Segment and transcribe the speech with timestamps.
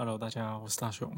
[0.00, 1.14] Hello，大家好，我是大雄。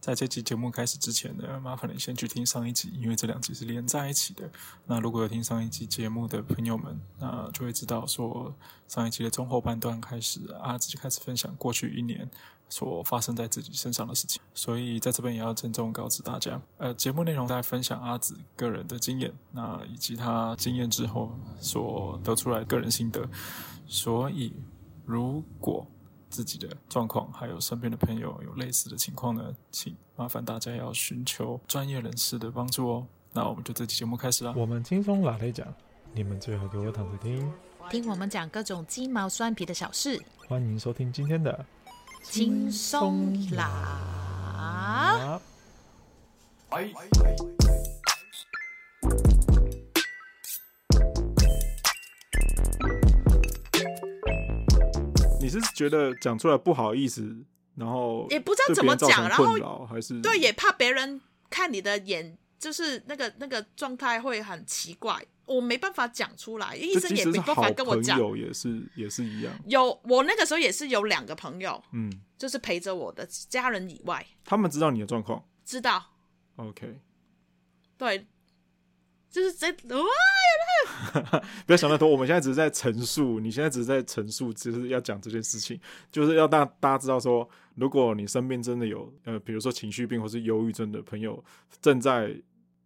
[0.00, 4.50] 在这期节目开始之前呢，麻烦你先去听上一集，因为这两集是连在一起的。
[4.86, 8.52] 那如果有听上一集节目的朋友们，那就会知道说，
[8.88, 12.28] 上一集的中后半段开始，阿梓就开始分享过去一年
[12.68, 14.42] 所发生在自己身上的事情。
[14.52, 23.24] 所以在这边也要郑重告知大家，呃，节目内容在分享阿梓个人的经验，那以及他经验之后所得出来个人心得。
[23.86, 24.52] 所以
[25.04, 25.86] 如果
[26.34, 33.06] 自己的状况，还有身边的朋友有类似的情况呢，请麻烦大家要寻求专业人士的帮助哦。
[33.32, 34.52] 那我们就这期节目开始啦。
[34.56, 35.64] 我们轻松拿来讲，
[36.12, 37.52] 你们最好给我躺着听，
[37.88, 40.20] 听我们讲各种鸡毛蒜皮的小事。
[40.48, 41.64] 欢迎收听今天的
[42.24, 45.40] 轻松拿。
[46.76, 47.63] 你
[55.60, 57.36] 是觉得讲出来不好意思，
[57.76, 68.18] 然后也不知道怎么讲，然后还是对，也怕别人看你的眼，就是那个那个状态会很奇怪，我没办法讲出来，医生也没办法跟我讲。
[68.18, 76.04] 有也是也是一样，有我那个时候也是有两个朋友，嗯，就是陪着我的家人以外，他们知道你的状况，知道
[76.56, 77.00] ，OK，
[77.98, 78.26] 对。
[79.30, 80.04] 就是这哇，
[81.66, 82.08] 不要想太多。
[82.08, 91.42] 我们现在只是在陈述，你现在只是在陈述，就是要讲这件事情，就是要让大家知道说，如果你身边真的有呃，比如说情绪病或是忧郁症的朋友
[91.80, 92.34] 正在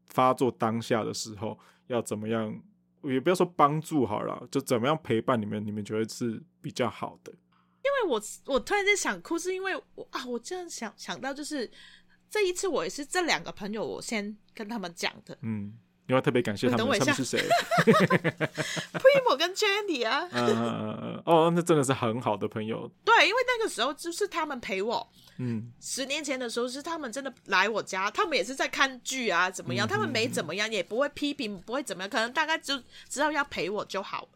[0.07, 2.61] 发作当下的时候，要怎么样？
[3.05, 5.65] 也不要说帮助好了，就怎么样陪伴你们？
[5.65, 7.33] 你们觉得是比较好的？
[7.33, 11.71] 因为我我突然间想哭，是因为我啊，我这样想想到就是
[12.29, 15.79] 这一次我也是这两个朋友，我先跟他们讲的，嗯。
[16.09, 17.39] 你要特别感谢他们，他们是谁？
[17.85, 22.91] Primo 跟 Jenny 啊，嗯嗯嗯，哦，那真的是很好的朋友。
[23.05, 25.07] 对，因为那个时候就是他们陪我。
[25.37, 29.87] 嗯，十年前的时候是他们真的来我家，他们也是在看剧啊，怎么样？
[29.87, 34.27] 他们没怎么样，也不会批评，不会怎么样，可能大概就知道要陪我就好，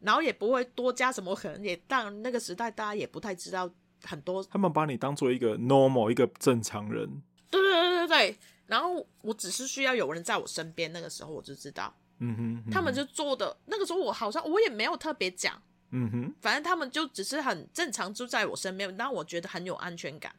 [0.00, 3.70] 然后也不会多加什么，可能也当那个时代大家也不太知道
[4.02, 4.42] 很多。
[4.50, 7.22] 他们把你当做一个 normal 一个正常人。
[7.48, 8.36] 对对对对对。
[8.70, 15.60] 然后我只是需要有人在我身边，那个时候我就知道，嗯哼，嗯哼，他们就做的那个时候，我好像我也没有特别讲，
[15.90, 20.32] 嗯哼，反正他们就只是很正常住在我身边，让我觉得很有安全感。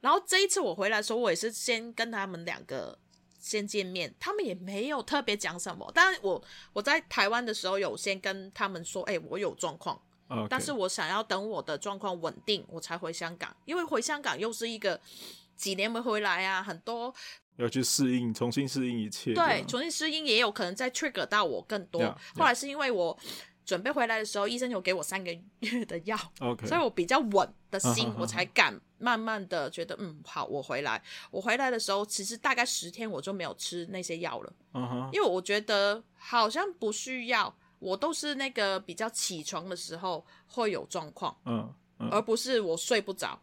[0.00, 2.98] 然后这一次我回来的时候，我也是先跟他们两个
[3.40, 5.90] 先见面，他们也没有特别讲什么。
[5.94, 6.44] 但我
[6.74, 9.98] 我在台湾的时候有先跟他们说，哎，我有状况.
[10.50, 15.00] 但是我想要等我的状况稳定，我才回香港，因为回香港又是一个。
[15.56, 17.14] 几年没回来啊，很多
[17.56, 19.34] 要去适应，重新适应一切。
[19.34, 22.02] 对，重新适应也有可能再 trigger 到我更多。
[22.02, 22.38] Yeah, yeah.
[22.38, 23.16] 后来是因为我
[23.64, 25.30] 准备回来的时候，医生有给我三个
[25.60, 28.14] 月的药，OK，所以我比较稳的心，uh.
[28.18, 31.00] 我才敢慢慢的觉得，嗯，好，我回来。
[31.30, 35.12] 我回来的时候，其实大概十天我就没有吃那些药了，uh huh.
[35.12, 42.08] 因为我觉得好像不需要，我都是那个比较起床的时候会有状况，嗯、uh.
[42.10, 43.38] 而不是我睡不着，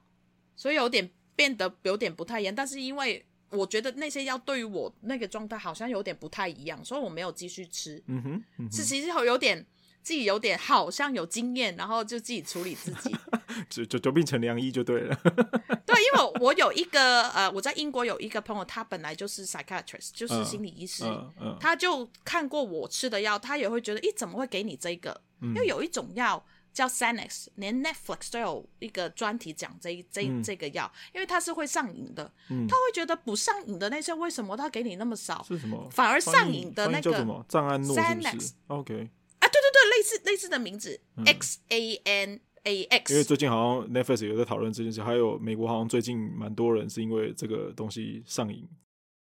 [0.55, 1.09] 所以有点。
[1.39, 8.03] 变得有点不太一样，但是因为我觉得那些药对于我那个状态好像有点不太一样，所以我没有继续吃。
[8.07, 9.65] 嗯哼，嗯哼，是其实有点
[10.03, 13.15] 自己有点好像有经验，然后就自己处理自己，
[13.71, 15.15] 就就就病成良医就对了。
[15.87, 25.21] 对，因为我有一个呃，我在英国有一个朋友，他本来就是 psychiatrist，就是心理医师，嗯嗯、他就看过我吃的药，他也会觉得，咦，怎么会给你这个？
[25.39, 26.45] 嗯、因为有一种药。
[26.73, 32.31] 叫 Xanax，连 Netflix 都有一个专题讲这这、嗯、这个药，因为它是会上瘾的。
[32.49, 35.43] 嗯、他会觉得不上瘾的那些为什么他给你那么少？
[35.43, 35.89] 是什么？
[35.91, 37.45] 反而上瘾的那个什么？
[37.49, 38.93] 藏安诺 Xanax，OK。
[39.39, 43.13] 啊，对对对，类似类似的名字、嗯、X A N A X。
[43.13, 48.67] 因为最近好像 Netflix 有在讨论这件事，还有美国好像最近蛮多人是因为这个东西上瘾。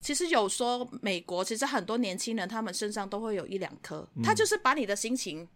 [0.00, 5.48] 其实有说美国其实很多年轻人他们身上都会有一两颗，嗯、他就是把你的心情。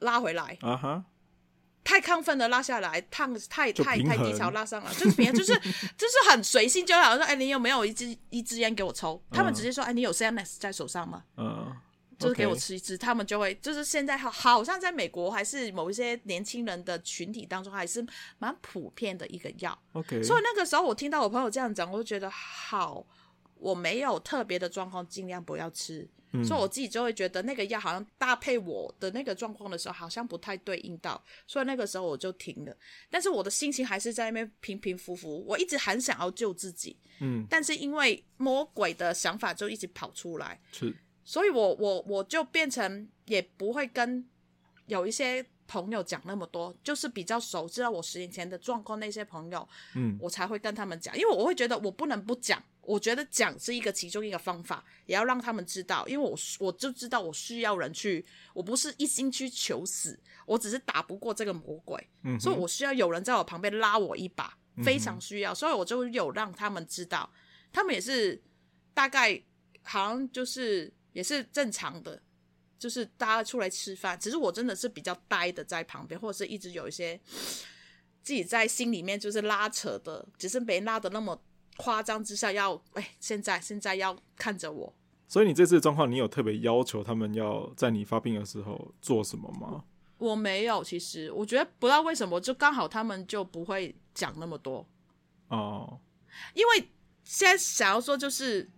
[0.00, 1.04] 拉回来啊哈！
[1.84, 5.54] 太亢奋的拉下来，烫太太太低潮拉上来，就是别人就是
[5.96, 9.22] 就是很随性，就好像说，哎，你有没有一支一支烟给我抽？
[9.30, 11.22] 他们直接说，哎，你有 Xanax 在手上吗？
[11.36, 11.72] 嗯，
[12.18, 18.04] 就是给我吃一支，他们就会就是现在好好像在美国还是某一些年轻人的群体当中还是
[18.38, 19.78] 蛮普遍的一个药。
[19.92, 23.06] OK，所以那个时候我听到我朋友这样讲，我就觉得好，
[23.54, 26.08] 我没有特别的状况，尽量不要吃。
[26.32, 32.76] 嗯、所以我自己就会觉得那个药好像搭配我的那个状况的时候，好像不太对应到，所以那个时候我就停了。
[33.10, 40.94] 但是我的心情还是在那边平平浮浮，我一直很想要救自己，嗯，但是因为魔鬼的想法就一直跑出来，是，
[41.24, 44.28] 所以我我我就变成也不会跟
[44.86, 58.24] 有一些朋友讲那么多，就是比较熟，知道我十年前的状况那些朋友，嗯，我才会跟他们讲，因为我会觉得我不能不讲，我觉得讲是一个其中一个方法，也要让他们知道，因为我我就知道我需要人去，
[58.54, 67.30] 我不是一心去求死，我只是打不过这个魔鬼，嗯，所以我需要有人在我旁边拉我一把，非常需要，所以我就有让他们知道，
[67.72, 68.42] 他们也是
[68.94, 69.42] 大概
[69.82, 72.22] 好像就是也是正常的。
[72.78, 77.18] 就是大家出来吃饭，只是我真的是比较呆的在旁边，或者是一直有一些
[78.22, 81.42] 自己在心里面就是拉扯的，只是没拉的那么
[81.76, 84.94] 夸张之下要，要哎，现在现在要看着我。
[85.28, 89.84] 所以你这次的状况，你有特别要求他们要在你发病的时候做什么吗？
[90.18, 94.86] 我没有，其实我觉得不知道为什么，就刚好他们就不会讲那么多
[95.48, 96.00] 哦，
[96.54, 96.90] 因为
[97.24, 98.70] 现在想要说就是。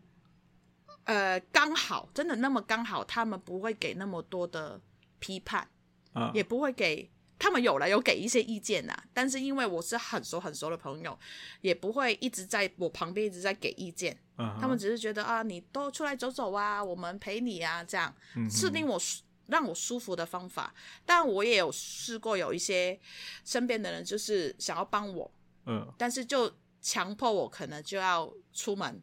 [1.05, 4.79] 呃，刚好，真的那么刚好，他们不会给那么多的
[5.19, 5.67] 批判，
[6.13, 8.95] 啊，也不会给他们有了有给一些意见呐。
[9.13, 11.19] 但是因为我是很熟很熟的朋友，
[11.61, 14.19] 也不会一直在我旁边一直在给意见。
[14.37, 18.15] 啊，他们只是觉得啊，你多出来走走啊，我们陪你啊，这样
[18.51, 19.01] 是令我
[19.47, 20.75] 让我舒服的方法。
[21.05, 22.99] 但我也有试过有一些
[23.45, 25.31] 身边的人就是想要帮我，
[25.67, 29.03] 嗯，但是就强迫我可能就要出门。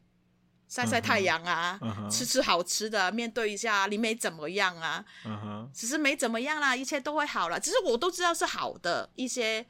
[0.67, 2.09] 晒晒太阳啊，uh huh.
[2.09, 5.69] 吃吃好吃的，面对一下你没怎么样啊，uh huh.
[5.71, 7.59] 只是没怎么样啦，一切都会好了。
[7.59, 9.65] 只是我都知道是好的一些，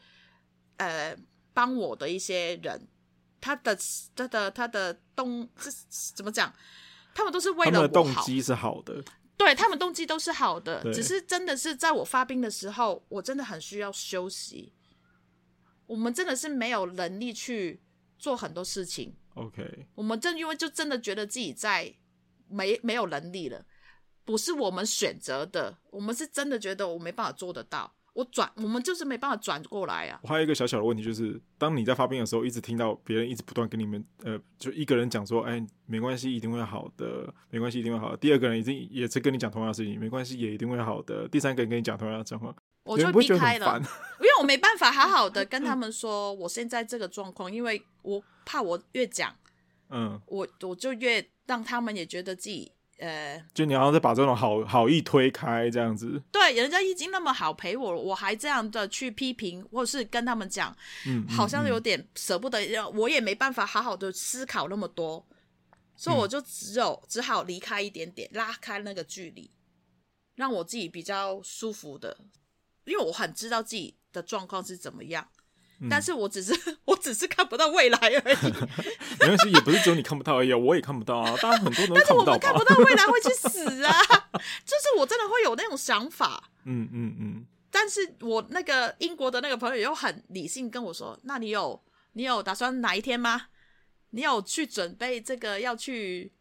[0.78, 1.16] 呃，
[1.54, 2.88] 帮我的一些人，
[3.42, 3.78] 他的
[4.16, 5.70] 他的他的动这
[6.16, 6.52] 怎么讲？
[7.14, 9.04] 他们都是为了我好，动机是好的，
[9.38, 14.74] 对他们动机都是好的，只是真的是在我发病的时候，我真的很需要休息。
[15.86, 17.82] 我们真的是没有能力去
[18.18, 19.16] 做很多事情。
[19.36, 21.94] OK，我们正因为就真的觉得自己在
[22.50, 23.66] 没没有能力了，
[24.24, 27.94] 不是我们选择的，我们是真的觉得我没办法做得到。
[28.16, 30.20] 我转，我们就是没办法转过来啊。
[30.24, 38.18] 我还有一个小小的问题，就是当你在发病的时候，一直听到别人一直不断跟你们，呃，就一个人讲说，哎，没关系，一定会好的，没关系，一定会好的。
[38.18, 41.28] 第二个人已经也是跟你讲同样的事情，没关系，也一定会好的。
[41.28, 43.78] 第三个人跟你讲同样的状况，我就避开了，
[44.20, 48.24] 因为我没办法好好的跟他们 说我现在这个状况，因为我。
[48.48, 49.36] 怕我越讲，
[49.90, 56.22] 嗯，我我就越让他们也觉得自己，呃，就你好像在把这种好好意推开这样子。
[56.32, 60.76] 对，人家已经那么好陪我，我还这样的去批评，或是跟他们讲，
[61.06, 65.26] 嗯，好像有点舍不得，嗯、我也没办法好好的思考那么多，
[65.98, 69.52] 所以我就只有、嗯、只好离开一点点，拉开那个距离，
[70.36, 72.18] 让我自己比较舒服的，
[72.86, 75.28] 因为我很知道自己的状况是怎么样。
[75.90, 76.54] 但是我只是，
[76.86, 78.36] 我只是看不到未来而已。
[79.20, 81.36] 没关系，也不是只有你看不到而已，我也看不到啊。
[81.42, 82.06] 当然很多人都看不到。
[82.06, 83.94] 但是我们看不到未来会去死啊！
[84.66, 86.50] 就是我真的会有那种想法。
[86.64, 87.46] 嗯嗯嗯。
[87.70, 91.84] 但是我那个英国的那个朋友又很理性跟我说：“那你有
[92.14, 93.48] 你有打算哪一天吗？
[94.12, 96.32] 你有去准备这个要去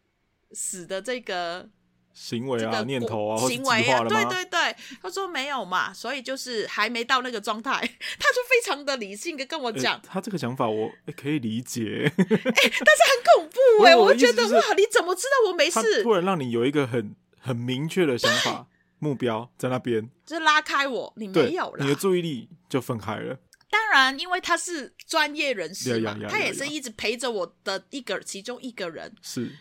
[0.53, 1.69] 死的这个？”
[2.15, 7.71] 行为啊，念头啊，行为啊，对对对，他说没有嘛，所以就是还没到那个状态，
[8.17, 16.01] 他就非常的理性的跟我讲，他这个想法我可以理解，哎， 但是很恐怖哎，我觉得哇，你怎么知道我没事？
[16.03, 18.65] 突然让你有一个很很明确的想法
[18.99, 23.37] 目标在那边，就是拉开我，你没有了，你的注意力就分开了。
[23.69, 29.13] 当然，因为他是专业人士嘛，他也是一直陪着我的一个其中一个人。
[29.21, 29.51] 是。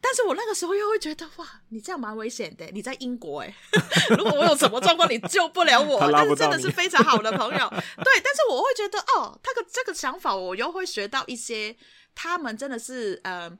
[0.00, 2.66] 但是我那个时候又会觉得哇，你这样蛮危险的。
[2.72, 3.54] 你在英国哎，
[4.16, 5.98] 如果我有什么状况，你救不了我。
[6.10, 8.20] 但是真的是非常好的朋友，对。
[8.22, 11.76] 但是我会觉得哦，他的这个想法，我又会学到一些。
[12.12, 13.50] 他们真的是呃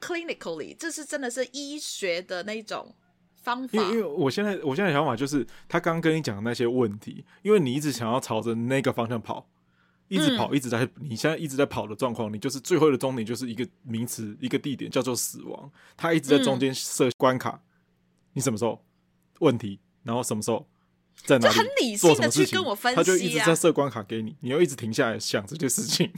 [0.00, 2.94] ，clinically，这是真的是医学的那种
[3.40, 3.78] 方法。
[3.78, 9.46] 因为因为我现在我现在的想法就是，他刚刚跟你讲的那些问题，因为你一直想要朝着那个方向跑。
[10.12, 15.72] 一直跑，一直在，你现在一直在跑的状况，你就是最后的终点就是一个名词，一个地点叫做死亡。
[15.96, 17.60] 他一直在中间设关卡，嗯、
[18.34, 18.84] 你什么时候
[19.38, 20.66] 问题，然后什么时候
[21.24, 21.50] 在哪
[21.80, 26.12] 里，做什么事情跟我分析、啊、他就一直在设关卡给你，你又一直停下来想这件事情。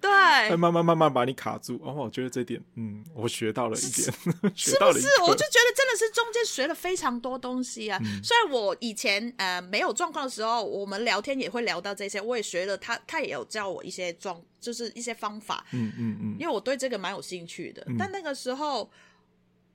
[0.00, 0.10] 对，
[0.56, 1.80] 慢慢慢慢把你卡住。
[1.84, 4.12] 哦，我觉得这点，嗯，我学到了一点，
[4.54, 5.08] 是不是？
[5.22, 7.98] 我就觉得真的是中间学了非常多东西啊。
[8.02, 15.64] 嗯、虽然我以前呃没有状况的时候，我们聊天也会聊到这些，我也学了他，他也有教我一些状，就是一些方法。
[15.72, 17.84] 嗯嗯嗯，因为我对这个蛮有兴趣的。
[17.88, 18.90] 嗯、但那个时候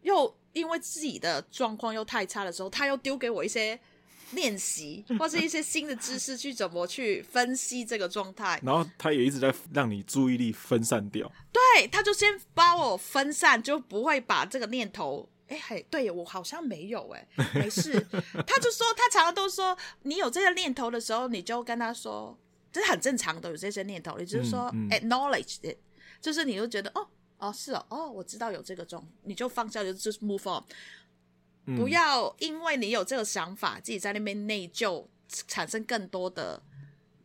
[0.01, 3.80] 又因为自己的状况又太差的时候，他又丢给我一些。
[4.32, 11.32] 练习 或是一些新的知识，去怎么去分析这个状态，然后他也一直在让你注意力分散掉。
[11.51, 17.94] 对，他就先把我分散，就不会把这个念头哎嘿，对我好像没有哎， 没事。
[18.48, 22.38] 他就说，他常常都说，你有这个念头的时候，你就跟他说，
[22.72, 25.77] 这是很正常的，有这些念头，你就是说、嗯嗯、acknowledge it，
[26.20, 30.63] 就是你就觉得哦哦是哦哦，我知道有这个状，你就放下，就就是 move on，、
[31.65, 35.05] 嗯、不要因为你有这个想法，自己在那边内疚，
[35.48, 36.62] 产生更多的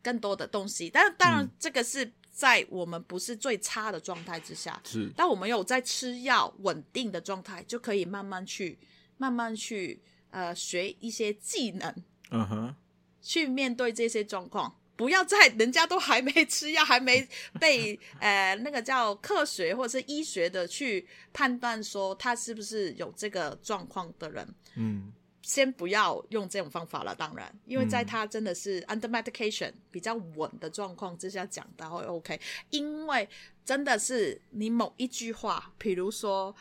[0.02, 0.88] 更多的东西。
[0.88, 2.12] 但是当然，这个是。
[2.32, 8.78] 在我们不是最差的状态之下，是，但我们有在吃药稳定的状态，就可以慢慢去，
[9.18, 11.94] 慢慢去，呃，学一些技能，
[12.30, 12.74] 嗯哼，
[13.20, 14.74] 去面对这些状况。
[15.00, 17.26] 不要在人家都还没吃药，还没
[17.58, 25.12] 被呃那个叫科学或者是医学的去判断说他是不是有这个状况的人，嗯。
[25.42, 32.38] 先不要用这种方法了，当然，因为在他真的是 under medication 比较稳的状况之下讲的会 OK，
[32.68, 33.26] 因为
[33.64, 36.54] 真的是你某一句话，比如说，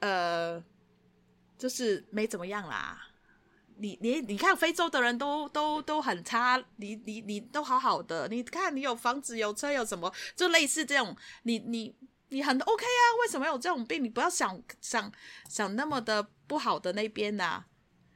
[0.00, 0.62] 呃，
[1.56, 3.05] 就是没怎么样啦，
[3.78, 11.94] 你你你看非洲的人都都都很差，你你你都好好的，你看你有房子有车有什么，就类似这种，你你
[12.28, 14.02] 你很 OK 啊，为什么有这种病？
[14.02, 15.10] 你不要想想
[15.48, 17.66] 想那么的不好的那边呐、啊。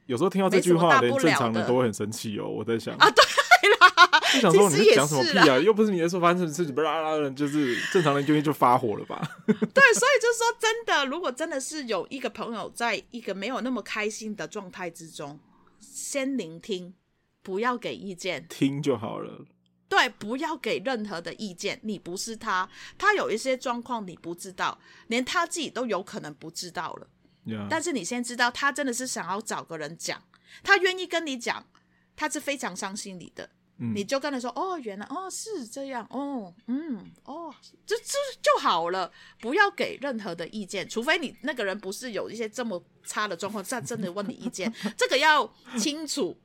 [0.06, 2.48] 有时候听到这句话，连正常人都会很生气哦。
[2.48, 5.56] 我在想啊，对啦，就想说你在讲什么屁啊？
[5.58, 9.20] 又不是你在说发生什么事情，不啦啦的，就是正常人就就发火了吧？
[9.46, 15.38] 对，所以就是说，真的，如果真的是有一个朋友在一个没有那么开心的状态之中，
[15.80, 16.94] 先聆听，
[17.42, 19.46] 不要给意见，听就好了。
[19.88, 21.80] 对，不要给任何的意见。
[21.82, 27.08] 你不是他，他有一些状况你不知道，连他自己都有可能不知道了。
[27.44, 27.66] Yeah.
[27.68, 30.22] 但是你先知道，他真的是想要找个人讲，
[30.62, 31.66] 他愿意跟你讲，
[32.14, 33.50] 他是非常相信你的，
[33.82, 37.52] 嗯、你就跟他说，哦，原来哦是这样，哦，嗯，哦，
[37.86, 39.10] 就就就好了，
[39.40, 46.38] 不要给任何的意见，除非你那个人不是有一些这么差的状况，再真的问你意见，这个要清楚，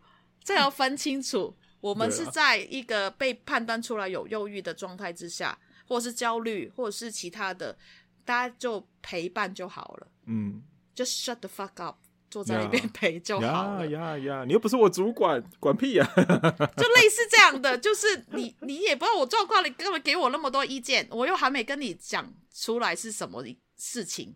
[0.43, 7.77] 这要分清楚，我们是在一个被判断出来有忧郁的状态之下，或是焦虑，或者是其他的，
[8.23, 10.63] 大家就陪伴就好了，嗯。
[10.95, 11.97] ，just shut the fuck up，
[12.29, 13.87] 坐在那边陪就好了。
[13.87, 14.43] 呀呀呀！
[14.45, 16.17] 你又不是我主管，管屁呀、啊！
[16.75, 23.43] 就类似这样的，就是你你也不知道我状况，你根本给我那么多意见，我又还没跟你讲出来是什么
[23.77, 24.35] 事情，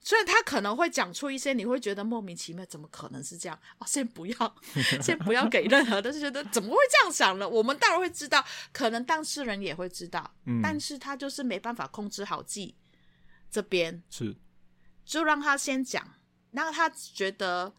[0.00, 3.58] 所以他可能会讲出一些你会觉得莫名其妙，怎么可能是这样？
[3.78, 4.56] 哦，先不要，
[5.02, 7.48] 先不要给任何，但是觉得怎么会这样想呢？
[7.48, 12.76] 我们当然会知道，可能当事人也会知道，嗯，但是他就是没办法控制好自己
[13.50, 14.36] 这边是。
[15.04, 16.04] 就让他先讲，
[16.56, 17.70] 让他觉得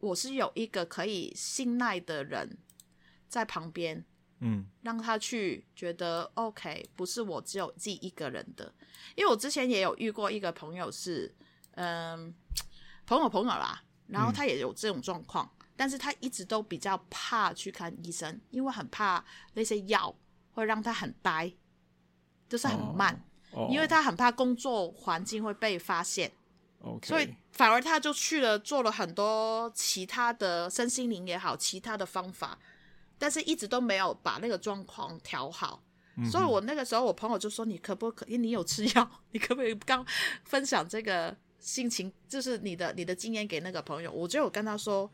[0.00, 2.58] 我是有一个可以信赖的人
[3.28, 4.04] 在旁边，
[4.40, 8.74] 嗯，让他去觉得 OK，不是我只有自己一个人的。
[9.14, 11.32] 因为我之前也有遇过一个朋友是，
[11.76, 12.34] 嗯，
[13.06, 20.12] 朋友朋友啦，然后他也有这种状况，嗯，但是他一直都比较怕去看医生，因为很怕那些药
[20.50, 21.54] 会让他很呆，
[22.48, 26.32] 就是很慢，哦，因为他很怕工作环境会被发现。
[27.02, 32.58] 所以反而他就去了，做了很多其他的身心灵也好，其他的方法，
[33.18, 35.82] 但是一直都没有把那个状况调好。
[36.16, 36.30] 嗯。
[36.30, 38.36] 所以我那个时候，我朋友就说：“你可不可以？
[38.36, 40.04] 你有吃药， 你可不可以刚
[40.44, 45.10] 分享这个心情，就是你的你的经验给那个朋友？”我就有跟他说：“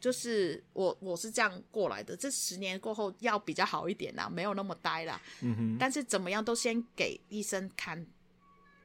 [0.00, 5.20] 就是我我是这样过来的，这十年过后药比较好一点啦，没有那么呆啦。
[5.42, 5.76] 嗯哼。
[5.78, 8.04] 但是怎么样都先给医生看。”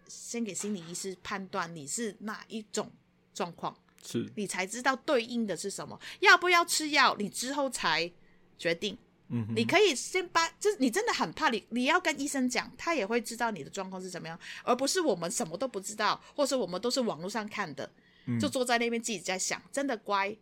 [0.09, 2.91] 先给心理医师判断你是哪一种
[3.33, 4.29] 状况，是。
[4.35, 8.11] 你才知道对应的是什么，要不要吃药，你之后才
[8.57, 8.97] 决定。
[9.31, 17.87] 嗯，你可以先把，就是你真的很怕你，你要跟医生讲，他也会知道你的状况是怎么样，而不是我们什么都不知道，或是我们都是网络上看的，
[18.25, 20.35] 嗯，就坐在那边自己在想，真的乖，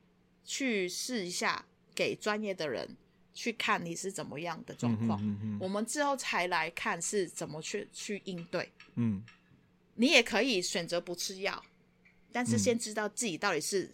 [0.46, 2.96] 去试一下，给专业的人
[3.34, 5.22] 去看你是怎么样的状况，
[5.60, 9.22] 我们之后才来看是怎么去去应对，嗯。
[9.98, 11.63] 你也可以选择不吃药，
[12.32, 13.92] 但是先知道自己到底是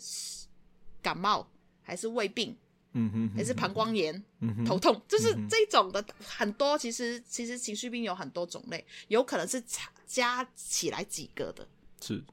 [1.01, 1.49] 感冒
[1.81, 2.55] 还是胃病，
[2.91, 6.77] 嗯哼，还是膀胱炎，嗯哼，头痛，就是这种的很多。
[6.77, 9.61] 其实，其实情绪病有很多种类，有可能是
[10.05, 11.67] 加起来几个的，
[12.01, 12.23] 是。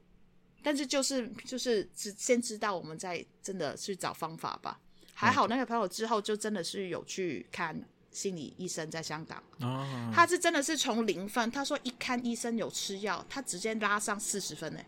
[0.63, 4.79] 但是就是就是只先知道，我们再真的去找方法吧。
[5.15, 7.83] 还好那个朋友之后就真的是有去看。
[8.11, 14.81] 心理医生在香港，哦，他是真的是从零分，他说一看医生有吃药，他直接拉上四十分呢。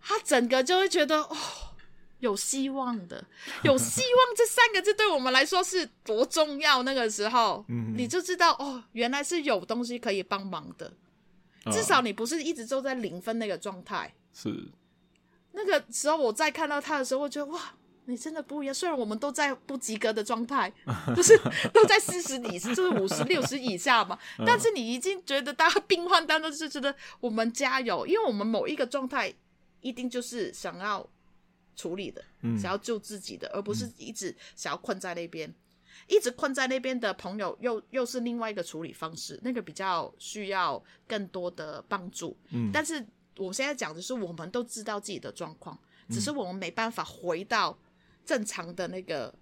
[0.00, 1.36] 他整个就会觉得哦，
[2.20, 3.24] 有希望的，
[3.64, 6.82] 有希望这三个字对我们来说是多重要。
[6.82, 10.92] 那个时候，嗯，你就知道哦，原来是有东西可以帮忙的，
[11.72, 14.14] 至少你不是一直都在零分那个状态。
[14.32, 14.68] 是。
[15.52, 17.74] 那个时候我再看到他的时候，我觉得哇，
[18.08, 18.74] 你真的不一样。
[18.74, 20.72] 虽然我们都在不及格的状态，
[21.14, 21.38] 就是
[21.72, 29.32] 都在四十以，就是五十六十以下嘛， 但是你已经觉得大家病患当中是觉得我们加油，因为我们某一个状态
[29.80, 31.06] 一定就是想要
[31.76, 32.24] 处理的，
[32.58, 35.54] 想要救自己的，而不是一直想要困在那边。
[36.06, 42.34] 一直困在那边的朋友又，又又是另外一个处理方式，那个比较需要更多的帮助。
[42.50, 43.04] 嗯，但是
[43.36, 47.76] 我现在讲的是，我们都知道自己的状况，只是我们没办法回到
[48.28, 49.34] 正常的那个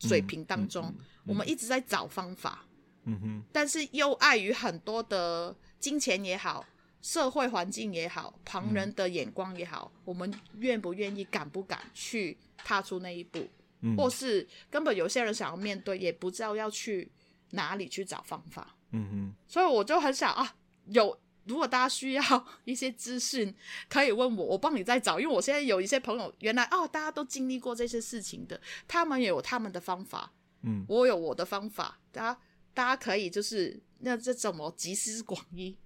[0.00, 0.86] 水平当中。
[0.86, 2.66] 嗯嗯嗯嗯、我们一直在找方法，
[3.04, 6.66] 嗯哼，但是又碍于很多的金钱也好，
[7.00, 13.48] 社会环境也好，旁人的眼光也好，嗯、我们愿不愿意、敢不敢去踏出那一步？
[13.96, 17.08] 或是根本有些人想要面对，也不知道要去
[17.50, 18.74] 哪里去找方法。
[18.90, 20.56] 嗯哼，所以我就很想啊，
[20.86, 21.16] 有
[21.46, 23.54] 如果大家需要一些资讯，
[23.88, 25.18] 可以问我，我帮你再找。
[25.18, 30.32] 因为我现在有一些朋友，原来哦，大家都经历过这些事情的，他们也有他们的方法。
[30.62, 32.40] 嗯，我有我的方法，大家
[32.74, 35.78] 大家可以就是那这怎么集思广益？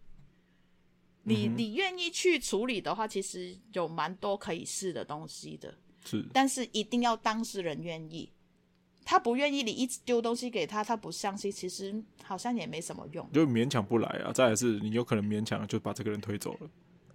[1.25, 5.76] 你你愿意去处理的话，其实有蛮多可以试的东西的。
[6.02, 8.33] 是，但是一定要当事人愿意，
[9.04, 14.33] 他不愿意，你一直丢东西给他，他不相信，其实好像也没什么用，就勉强不来啊。
[14.33, 16.71] 再来是你有可能勉强就把这个人推走了，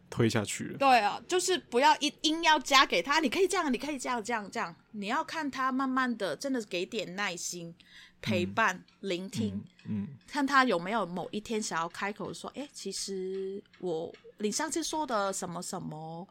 [0.10, 0.78] 推下去了。
[0.78, 7.74] 对啊，就是不要一硬要加给他，你可以这样，你可以这样，这样，这样，你要看他慢慢的，真的给点耐心，
[8.22, 16.28] 陪伴，嗯、聆听，嗯，嗯看他有没有某一天想要开口说，哎，其实我你上次说的什么什么。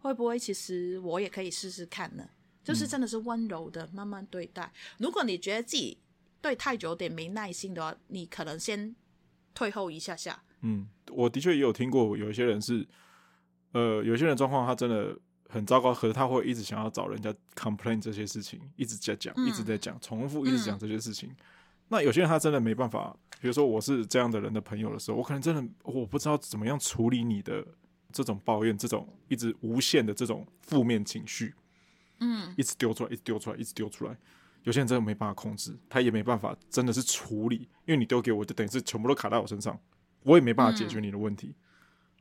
[0.00, 2.24] 会不会其实我也可以试试看呢？
[2.68, 4.70] 就是真的是温柔的慢慢对待。
[4.98, 5.96] 如果你觉得自己
[6.42, 8.94] 对太久有点没耐心的话，你可能先
[9.54, 10.42] 退后一下下。
[10.60, 12.86] 嗯，我的确也有听过，有一些人是，
[13.72, 21.30] 呃，有些人状况他真的很糟糕，可是他会一直想要找人家 complain 这些事情，一直在讲，一直在讲，重复一直讲这些事情。
[21.30, 21.36] 嗯、
[21.88, 27.66] 那有些人他真的没办法，比如说我是这样的人的朋友的时候，我可能真的我不知道怎么样处理你的。
[28.10, 31.54] 这种抱怨，这种一直无限的这种负面情绪，
[32.20, 34.16] 嗯，一直丢出来，一直丢出来，一直丢出来。
[34.64, 39.78] 有些人真的没办法控制，他也没办法，真的是处理，因为你丢给我，就等于是全部都卡在我身上，
[40.24, 41.54] 我也没办法解决你的问题，嗯、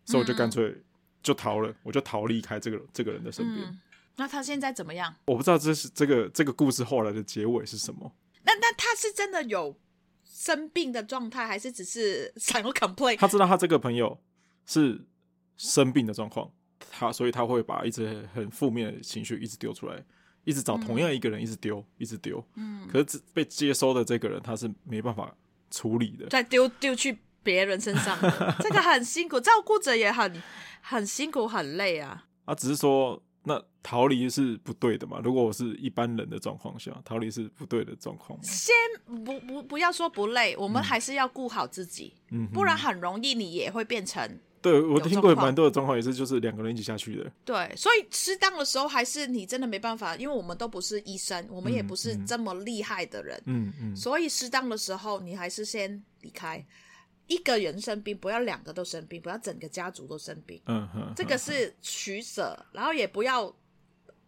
[0.06, 0.84] 所以我就干脆
[1.22, 3.80] 就逃了，我就逃离开这个这个人的身边、嗯。
[4.16, 5.14] 那他现在怎么样？
[5.26, 8.12] 我不知道这是这个这个故事后来的结尾是什么。
[8.44, 9.78] 那那他是真的有
[10.24, 13.18] 生病的状态，还是只是想要 complain？
[13.18, 14.22] 他知道他这个朋友
[14.66, 15.06] 是。
[15.60, 16.52] 生病的状况，
[16.92, 20.04] 他所以他会把一直很负面的情绪一直丢出来，
[20.44, 22.44] 一直找同样一个人一直丢，一直丢。
[22.56, 25.36] 嗯，可是被接收的这个人他是没办法
[25.70, 28.18] 处理的，再丢丢去别人身上，
[28.60, 30.42] 这个很辛苦，照顾者也很
[30.82, 32.26] 很辛苦很累啊。
[32.46, 35.20] 啊，只是说那逃离是不对的嘛？
[35.24, 38.38] 如果我是一般人的状况下，逃离是不对的状况。
[38.44, 38.74] 先
[39.26, 44.40] 不不不要说不累，我们还是要顾好自己，嗯，不然很容易你也会变成。
[44.72, 47.32] 对，我听过蛮多的状况，也是就是两个人一起下去的。
[47.46, 53.42] 对，所以适当的时候，还是你真的没办法，因为我们都不是医生，我们也不是这么厉害的人。
[53.46, 53.96] 嗯嗯。
[53.96, 56.66] 所以适当的时候，你还是先离开。
[57.28, 60.62] 一个人生病，不要两个都生病，不要整个家族都生病。
[60.66, 61.14] 嗯哼。
[61.14, 63.54] 这个是取舍，然后也不要，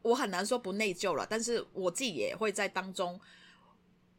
[0.01, 3.17] 我很难说不内疚了，但是我自己也会在当中，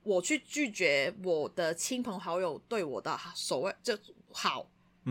[0.02, 3.98] 我去拒绝我的亲朋好友对我的所谓就
[4.33, 4.66] 好。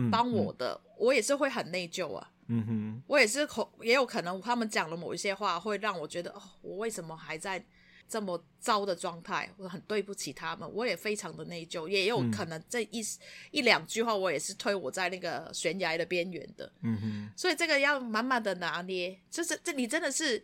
[0.08, 2.30] 帮我的，我也是会很内疚啊。
[2.52, 7.64] 嗯哼，我也是可也有可能他们讲了某一些话，会让我觉得哦，我为什么还在
[8.08, 9.48] 这么糟的状态？
[9.56, 11.86] 我很对不起他们，我也非常的内疚。
[11.86, 13.18] 也有可能这一、嗯、
[13.52, 16.72] 一两句话，我也是推我在那个悬崖的边缘的。
[16.82, 20.42] 嗯哼，所以这个要慢慢的拿捏，就是这你真的是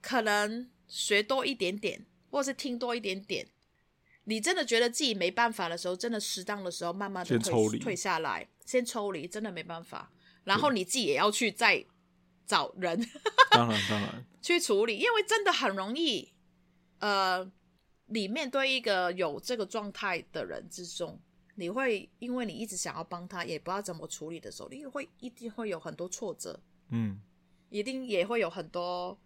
[0.00, 3.44] 可能学多一点点，或是听多一点点。
[4.28, 10.12] 你真的觉得自己没办法的时候，真的适当的时候，慢慢的退退下来，先抽离，真的没办法。
[10.44, 11.84] 然后你自己也要去再
[12.44, 13.00] 找人，
[13.50, 16.32] 当然当然 去处理，因为真的很容易。
[16.98, 17.48] 呃，
[18.06, 21.20] 你面对一个有这个状态的人之中，
[21.54, 27.20] 你会因为你一直想要帮他，也不知道怎么处理的时候，你会一定会有很多挫折，嗯，
[27.70, 29.20] 一定也会有很多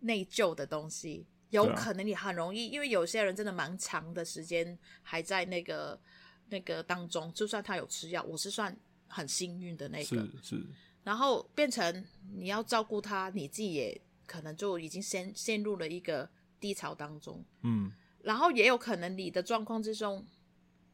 [0.00, 1.26] 内疚的东西。
[1.50, 6.00] 有可能你很容易，因为有些人真的蛮长的时间还在那个
[6.48, 8.76] 那个当中，就算他有吃药，我是算
[9.08, 10.04] 很幸运的那个。
[10.04, 10.66] 是是。
[11.02, 16.28] 然后变成你要照顾他，你自己也可能就已经陷陷入了一个
[16.60, 17.44] 低潮当中。
[17.62, 17.90] 嗯。
[18.22, 20.24] 然后也有可能你的状况之中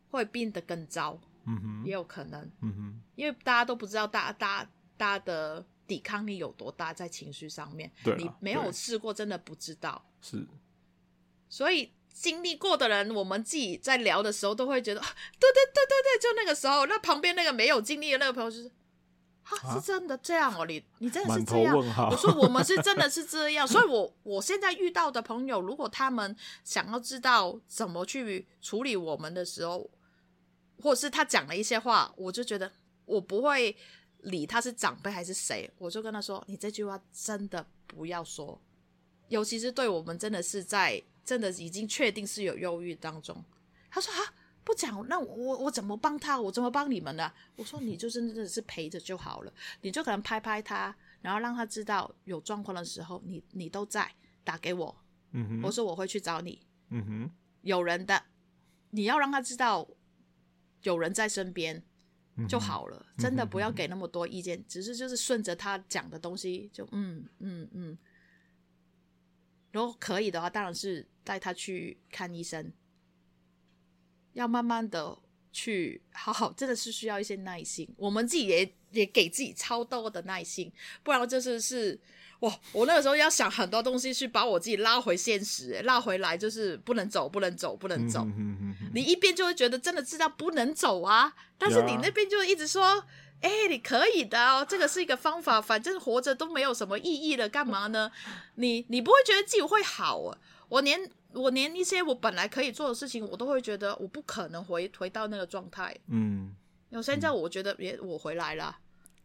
[0.09, 1.21] 会变得更糟。
[1.45, 1.85] 嗯哼。
[1.85, 2.51] 也有可能。
[2.63, 3.03] 嗯哼。
[3.15, 4.65] 因为大家都不知道大大
[4.97, 10.05] 大家的抵抗力有多大，在情绪上面，对，你没有试过，真的不知道。
[10.21, 10.47] 是，
[11.49, 18.71] 所以经历过的人，我们自己在聊的时候，都会觉得，对对对对对，就那个时候，那旁边那个没有经历的那个朋友就是。
[19.49, 21.73] 啊，是真的这样哦，你你真的是这样？
[22.11, 29.89] 我说我们是真的是这样， 所以我我现在遇到的朋友，如果他们想要知道怎么去处理我们的时候，
[30.83, 32.73] 或者是他讲了一些话，我就觉得
[33.05, 33.77] 我不会
[34.27, 38.61] 理他是长辈还是谁，我就跟他说，你这句话真的不要说，
[39.29, 43.45] 尤其是对我们真的是在真的已经确定是有忧郁当中。
[43.91, 44.35] 他说啊。
[44.67, 46.41] 不讲，那我我怎么帮他？
[46.41, 47.33] 我怎么帮你们呢？
[47.55, 54.13] 我说你就是真的是陪着就好了，你就可能拍拍他，然后让他知道有状况的时候，你你都在，
[54.43, 54.93] 打给我。
[55.31, 56.61] 嗯哼，我说我会去找你。
[56.89, 57.31] 嗯哼，
[57.63, 58.21] 有人的，
[58.91, 59.87] 你要让他知道
[60.83, 61.81] 有人在身边
[62.49, 63.07] 就好了。
[63.19, 67.99] 真的不要给那么多意见，只是就是顺着他讲的东西就嗯嗯嗯。
[69.73, 72.73] 如果可以的话，当然是带他去看医生。
[74.33, 75.19] 要慢慢的
[75.51, 77.89] 去好好，真的是需要一些耐心。
[77.97, 80.71] 我们自己也也给自己超多的耐心，
[81.03, 81.99] 不然就是是
[82.41, 88.21] 哇，我那个时候要想很多东西去把我自己拉回现实，拉回来就是不能走，不能走，不能走。
[88.21, 93.05] 嗯、哼哼哼，你一边就会觉得真的知道不能走啊，但是你那边就一直说，
[93.41, 98.11] 哎、欸，你可以的哦，这个是一个方法，反正活着都没有什么意义了，干嘛呢？
[98.57, 100.39] 你你不会觉得自己会好啊？
[100.69, 101.11] 我连。
[101.33, 105.95] 我连一些我本来可以做的事情，我都会觉得我不可能回回到那个状态。
[106.07, 106.57] 嗯，
[106.89, 108.75] 有现在我觉得，别我回来了。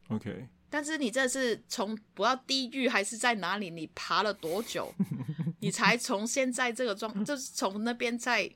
[0.09, 0.49] OK。
[0.71, 3.69] 但是你这是从不要地狱还是在哪里？
[3.69, 4.91] 你爬了多久？
[5.59, 8.49] 你才从现在这个状， 就是从那边再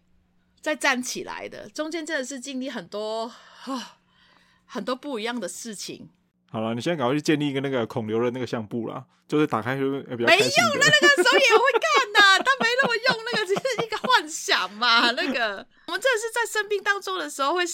[0.62, 1.70] 再站起来的？
[1.70, 3.32] 中间真的是经历很多
[3.66, 3.98] 啊，
[4.66, 6.10] 很多不一样的事情。
[6.50, 15.12] 好了，你现在赶快去建立一个那个孔刘的那个相簿啦，就是打开就比较没用的那个时候也会看呐、啊， 他没那么用，那个只是一个幻想嘛。
[15.12, 17.68] 那个我们真的是在生病当中的时候会会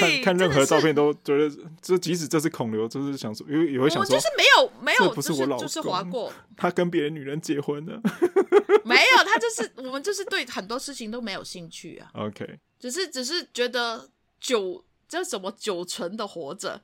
[0.00, 1.50] 看，看任何照片都觉得，
[1.82, 8.00] 就即使这是孔刘，就是想说，因为也会想说，就是没有没有，不是我老公，就是划过，他跟别的女人结婚了，
[8.84, 12.10] 没有，他就是我们就是对很多事情都没有兴趣啊。
[12.14, 14.08] OK，只是只是觉得
[14.40, 16.82] 久，这怎么久存的活着。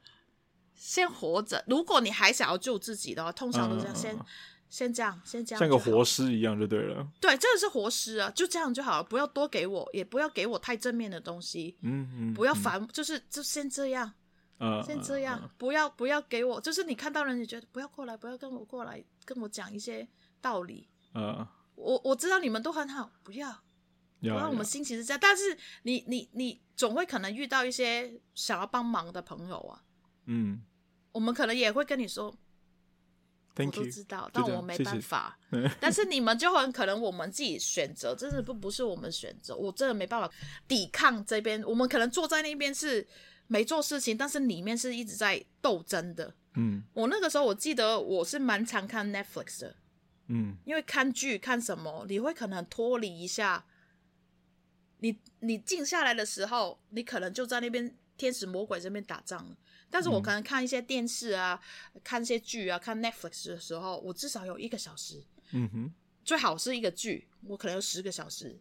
[0.75, 1.63] 先活着。
[1.69, 4.25] 如果你还想要救自己的话，通常都这样，先、嗯、
[4.73, 7.07] 先这样，先这样，像个活尸一样就对了。
[7.21, 11.77] 对，真的是活尸啊，就这样就好了，不要多给我，也不要给我太正面的东西。
[11.83, 14.11] 嗯嗯，不要烦、嗯，就是就先这样，
[14.61, 20.09] 嗯、先这样，嗯、不要不要给我，就是你看到人，你觉得不要过来，不要跟我过来，跟我讲一些
[20.41, 20.89] 道理。
[21.13, 23.63] 嗯，我我知道你们都很好，不要，
[24.21, 29.85] 不要我们心情是这样，但是你你你总会可能遇到一些想要帮忙的朋友啊。
[30.25, 30.63] 嗯。
[31.13, 32.35] 我们可能也会跟你说
[33.55, 33.83] ，Thank you.
[33.83, 35.39] 我都知道，但我没办法。
[35.51, 40.31] 谢谢 但是你们就很可能我们自己选择，真的不不是我们选择，我真的没办法
[40.67, 41.63] 抵抗这边。
[41.65, 43.07] 我们可能坐在那边是
[43.47, 46.35] 没做事情，但是里面是一直在斗争的。
[46.55, 49.77] 嗯，我那个时候我记得我是蛮常看 Netflix 的，
[50.29, 53.65] 嗯，因为看剧看什么，你会可能脱离一下，
[54.99, 59.57] 你你静下来的时候，你可能就在那边天使魔鬼这边打仗。
[59.93, 61.61] 但是我可能看一些电视啊，
[61.93, 65.23] 嗯、看一些剧啊，看 Netflix 的时候，我至少有一个小时。
[65.51, 68.59] 嗯哼，最好是一个剧，我可能有十个小时，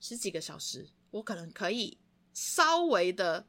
[0.00, 1.96] 十几个小时，我可能可以
[2.34, 3.46] 稍微的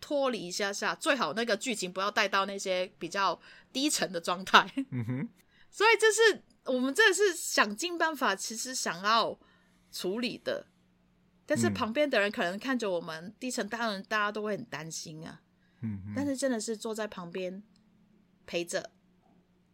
[0.00, 3.38] 脱离一下下，最好那个剧情不要带到那些比较
[3.70, 4.66] 低沉的状态。
[4.90, 5.28] 嗯哼，
[5.70, 9.38] 所以这是我们真的是想尽办法，其实想要
[9.92, 10.66] 处理的，
[11.44, 15.41] 但是旁边的人可能看着我们低沉，当然大家都会很担心啊。
[15.82, 17.62] 嗯，但是真的是坐在旁边
[18.46, 18.90] 陪着，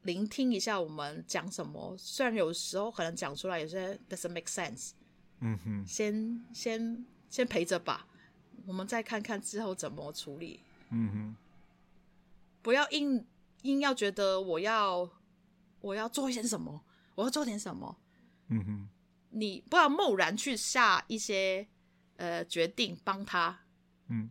[0.03, 1.95] 聆听一下我们讲什么。
[1.99, 4.93] 虽然有时候可能讲出来有些 doesn't make sense，
[5.41, 8.07] 嗯哼，先先先陪着吧，
[8.67, 10.61] 我们再看看之后怎么处理。
[10.91, 11.37] 嗯哼，
[12.63, 13.27] 不要硬
[13.63, 15.11] 硬要觉得我要
[15.81, 16.83] 我要做一些什么，
[17.15, 17.99] 我要做点什么。
[18.49, 18.89] 嗯哼，
[19.31, 21.69] 你不要贸然去下一些
[22.17, 23.61] 呃决定帮他。
[24.09, 24.31] 嗯。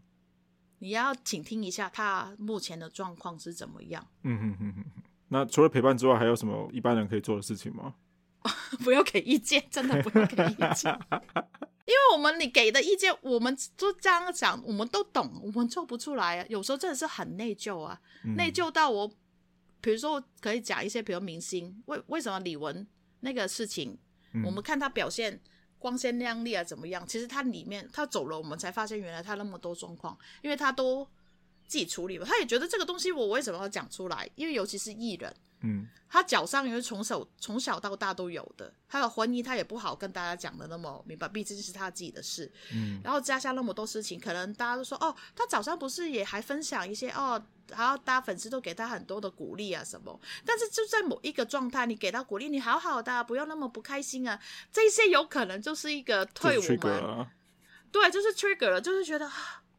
[0.79, 4.05] 你要倾听一下他目前的状况是怎么样？
[4.23, 4.85] 嗯哼哼哼。
[5.29, 7.95] 那除了陪伴之外，还有什么一般人可以做的事情吗？
[8.83, 10.97] 不要给意见，真的不要给意见。
[11.85, 16.45] 因为我们你给的意见，我们就这样讲，我们都懂，我们做不出来啊。
[16.49, 19.07] 有时候真的是很内疚啊，嗯、内疚到我，
[19.81, 22.85] 比如说可以讲一些，比如明星，为为什么李玟
[23.21, 23.97] 那个事情，
[24.33, 25.41] 嗯、我们看他表现。
[25.79, 27.05] 光鲜亮丽啊，怎么样？
[27.07, 31.05] 其实他里面他走了，我们才发现原来他那么多状况，因为他都
[31.67, 32.25] 自己处理吧。
[32.27, 34.29] 他也觉得这个东西我为什么要讲出来？
[34.35, 42.51] 因为尤其是艺人，嗯，他脚上也是从小从小到大都有的，他的婚姻他也不好跟大家讲的那么明白，毕竟是他自己的事。
[42.73, 50.19] 嗯，然后加上那么多事情，可能大家都说哦，他早上不是也还分享一些哦，然后大家粉丝都给他很多的鼓励啊什么。
[50.45, 54.39] 但是就在某一个状态，你给他鼓励，你好好的啊，不要那么不开心啊，
[54.71, 57.31] 这些有可能就是一个退伍嘛。
[57.91, 59.27] 对，就是 trigger 了，就是觉得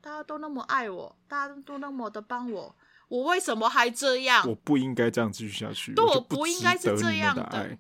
[0.00, 2.74] 大家都那么爱我，大家都那么的帮我，
[3.09, 4.49] 我为什么还这样？
[4.49, 5.92] 我不应该这样继续下去。
[5.94, 7.42] 对，我不，应该是这样的。
[7.44, 7.79] 的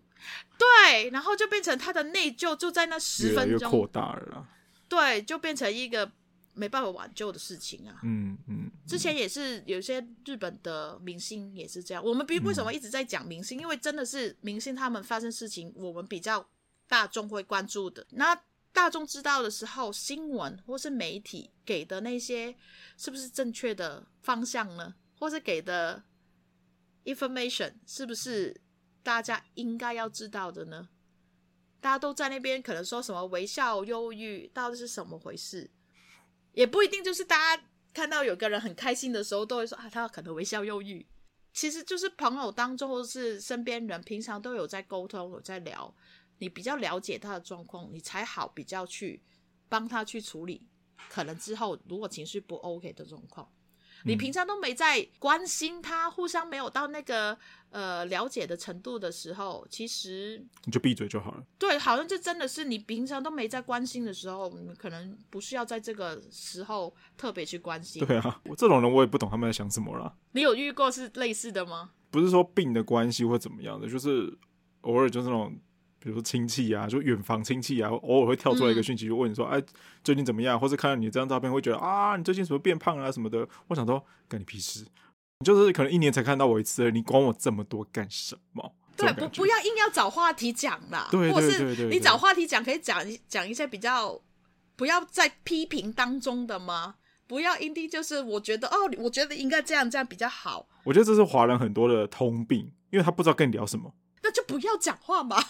[0.58, 4.48] 对，然后就变成他的内疚，就在那十分钟扩大了。
[4.88, 6.10] 对，就变成一个
[6.54, 8.00] 没办法挽救的事情啊。
[8.02, 8.64] 嗯嗯。
[8.64, 12.04] 嗯，之前也是有些日本的明星也是这样。
[12.04, 13.58] 我们比为什么一直在讲明星？
[13.58, 16.48] 嗯，因为真的是明星他们发生事情，我们比较
[16.88, 18.06] 大众会关注的。
[18.10, 18.38] 那。
[18.70, 22.54] 大众知道的时候，新闻或是媒体给的那些
[22.96, 24.94] 是不是正确的方向呢？
[25.18, 26.04] 或是给的
[27.04, 28.60] information 是不是
[29.02, 30.88] 大家应该要知道的呢？
[31.80, 35.70] 大家都在那边可能说什么微笑忧郁，到底是什么回事？
[36.52, 41.06] 也不一定就是大家看到有个人很开心的时候，都会说啊，他可能微笑忧郁。
[41.52, 45.92] 其实就是朋友当中或是身边人，平常都有在沟通，有在聊。
[46.38, 49.22] 你比较了解他的状况，你才好比较去
[49.68, 50.68] 帮他去处理。
[51.08, 53.50] 可能之后如果情绪不 OK 的状况，
[54.04, 57.36] 你平常都没在关心他，互相没有到那个
[57.70, 61.44] 呃了解的程度的时候，其实你就闭嘴就好了。
[61.58, 68.04] 对，好像就真的是你平常都没在关心的时候，你可能不需要在这个时候特别去关心。
[68.06, 70.14] 对啊， 我这种人我也不懂他们在想什么啦。
[70.32, 71.90] 你有遇过是类似的吗？
[72.10, 74.36] 不是说病的关系或怎么样的，就是
[74.82, 75.58] 偶尔就是那种。
[76.00, 79.66] 比如说亲戚啊，就远房亲戚啊，偶尔会跳出来一个讯息，就问你说：“哎、嗯，
[80.04, 83.46] 最近怎么样？”或是看到你这张照片，会觉得啊，你最近怎么变胖啊什么的。
[83.66, 84.86] 我想说，干你屁事！
[85.40, 88.74] 你就是可能一年才看到我一次，你管我这么多干什么？
[88.96, 91.08] 对，不不要硬要找话题讲啦。
[91.10, 94.20] 对对对对，或是你找话题讲，可以讲讲一些比较
[94.76, 96.96] 不要在批评当中的吗？
[97.26, 100.66] 不要一定就是我觉得哦，我觉得应该这样这样比较好。
[100.84, 103.92] 我觉得这是华人很多的通病，因为他不知道跟你聊什么。
[104.28, 105.42] 那就不要讲话嘛，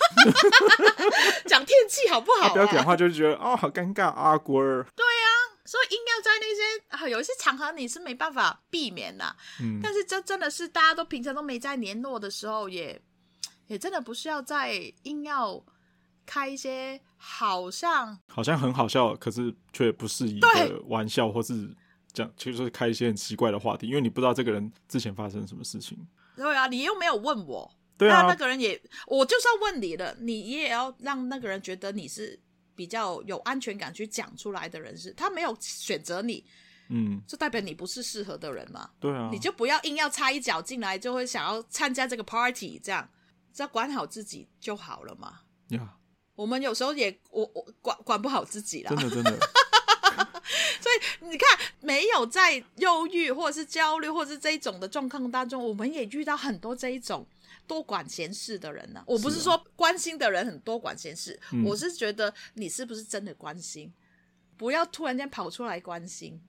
[1.47, 2.53] 讲天气好不好、啊？
[2.55, 4.87] 不要讲话就是觉得哦，好尴尬啊，龟儿。
[4.95, 6.63] 对呀、啊，所以硬要在那些
[7.05, 9.35] 啊，有一些场合你是没办法避免的。
[9.61, 13.03] 嗯，但是这真的是大家都平常都没在联络的时候也，也
[13.67, 15.61] 也真的不需要再硬要
[16.25, 21.69] 开一些好像好像很好笑，可是却不适宜的玩笑，或是
[22.13, 25.99] 讲就是开一些很奇怪的话题，因为你不知道这个人之前发生什么事情。
[26.37, 27.75] 对啊，你又没有问我。
[27.99, 32.41] 对啊，那那个人也，我就算问你了，你也要让那个人觉得你是
[32.77, 36.45] 比较有安全感去讲出来的人是，他没有选择你，
[36.91, 38.89] 嗯，就代表你不是适合的人嘛。
[39.01, 43.09] 对啊，你就不要硬要插一脚进来，就会想要参加这个 party，这样
[43.53, 45.41] 只要管好自己就好了嘛。
[45.71, 45.89] 呀，Yeah.
[46.37, 49.39] 我们有时候也我我管管不好自己啦，真的真的。
[50.81, 57.27] 所以你看，没有在忧郁或者是焦虑或者是这一种的状况当中，我们也遇到很多这一种。
[57.69, 59.05] 多管闲事的人呢、啊？
[59.07, 63.87] 我不是说关心的人很多管闲事，是啊、我是觉得你是不是真的关心？
[63.87, 63.95] 嗯、
[64.57, 66.41] 不要突然间跑出来关心，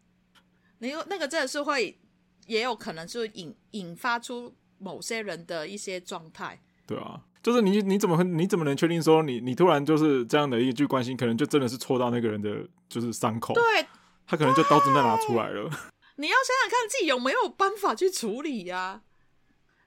[0.79, 1.99] 你有那个真的是会，
[2.47, 6.59] 也有可能就引引发出某些人的一些状态。
[6.87, 13.53] 对啊，就是你你怎么你怎么能确定说你你突然就是这样的一句关心，可能就真的是戳到那个人的就是伤口？
[13.53, 13.85] 对，
[14.25, 15.69] 他可能就刀子再拿出来了。
[16.17, 19.01] 你要想想看自己有没有办法去处理呀、啊？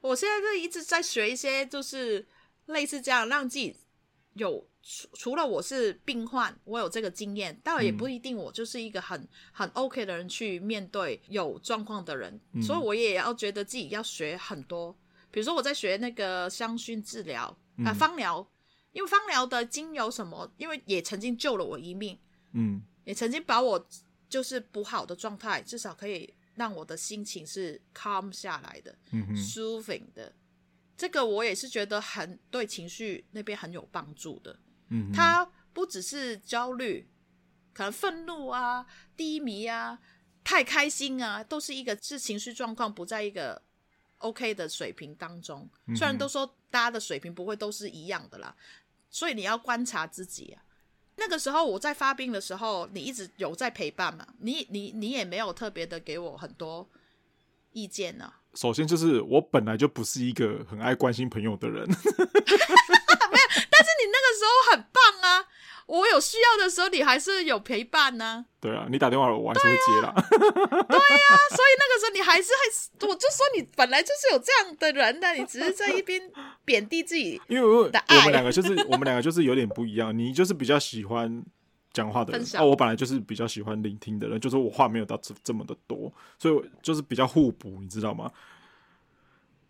[0.02, 2.26] 我现在就一直在学一些，就是
[2.66, 3.74] 类似这样，让自己
[4.34, 14.94] 有除除了我是病患，我有这个经验，但也不一定我就是一个很很 OK 的人去面对有状况的人，嗯、所以我也要觉得自己要学很多。
[15.30, 18.46] 比如说我在学那个香薰治疗啊、嗯呃，芳疗，
[18.90, 22.18] 因为芳疗的精油什么，因为也曾经救了我一命，
[22.52, 23.88] 嗯，也曾经把我
[24.28, 26.34] 就是不好的状态，至少可以。
[26.54, 28.96] 让我的心情是 calm 下来的
[29.34, 30.34] ，，soothing 的，
[30.96, 34.58] 这个我也是觉得很对情绪那边很有帮助的。
[34.88, 37.08] 嗯哼，它不只是焦虑，
[37.72, 38.86] 可能愤怒啊、
[39.16, 39.98] 低迷啊、
[40.44, 43.62] 太开心啊，都是一个是情绪状况不在一个
[44.18, 45.68] OK 的水平当中。
[45.86, 48.54] 嗯，虽然都说大家的水平不会都是一样的啦，
[49.08, 50.62] 所以你要观察自己啊。
[51.24, 54.26] 那个时候我在发病的时候，你一直有在陪伴嘛？
[54.40, 56.88] 你你你也没有特别的给我很多
[57.72, 58.40] 意见呢、啊。
[58.54, 61.96] 首先就是我本来就不是一个很爱关心朋友的人， 没有。
[63.70, 65.46] 但是你那个时候很棒啊！
[65.86, 68.44] 我有需要的时候，你还是有陪伴呢、啊。
[68.60, 70.14] 对啊，你打电话，我还是会接啦。
[70.30, 76.22] 对呀、啊，啊、所以那个时候你还是会，我就说你本来就是有这样的人的，你只是在一边
[76.64, 77.40] 贬低自己。
[77.48, 77.82] 因为我
[78.22, 81.42] 们两个就是我们两个就是有点不一样，你就是比较喜欢
[81.92, 88.30] 讲话的人，啊，我本来就是比较喜欢聆听的人，就是我话没有到这这么的多，所以就是比较互补，你知道吗？